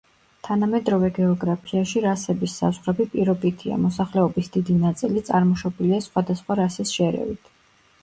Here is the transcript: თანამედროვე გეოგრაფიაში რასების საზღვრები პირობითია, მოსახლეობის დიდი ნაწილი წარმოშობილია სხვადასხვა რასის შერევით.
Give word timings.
თანამედროვე 0.45 1.11
გეოგრაფიაში 1.17 2.01
რასების 2.07 2.57
საზღვრები 2.63 3.07
პირობითია, 3.13 3.79
მოსახლეობის 3.85 4.53
დიდი 4.59 4.81
ნაწილი 4.83 5.27
წარმოშობილია 5.31 6.05
სხვადასხვა 6.11 6.63
რასის 6.65 7.01
შერევით. 7.01 7.59